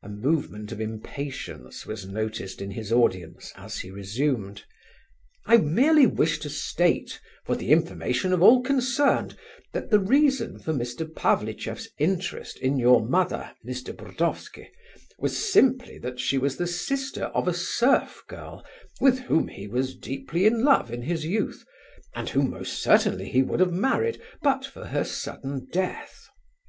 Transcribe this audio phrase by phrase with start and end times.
[0.00, 4.62] A movement of impatience was noticed in his audience as he resumed:
[5.44, 9.36] "I merely wish to state, for the information of all concerned,
[9.72, 11.04] that the reason for Mr.
[11.12, 13.92] Pavlicheff's interest in your mother, Mr.
[13.92, 14.68] Burdovsky,
[15.18, 18.64] was simply that she was the sister of a serf girl
[19.00, 21.64] with whom he was deeply in love in his youth,
[22.14, 26.28] and whom most certainly he would have married but for her sudden death.